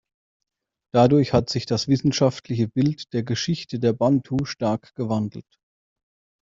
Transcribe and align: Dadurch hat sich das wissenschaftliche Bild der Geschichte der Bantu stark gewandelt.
Dadurch 0.95 1.31
hat 1.31 1.51
sich 1.51 1.67
das 1.67 1.87
wissenschaftliche 1.87 2.67
Bild 2.67 3.13
der 3.13 3.21
Geschichte 3.21 3.77
der 3.79 3.93
Bantu 3.93 4.45
stark 4.45 4.95
gewandelt. 4.95 5.59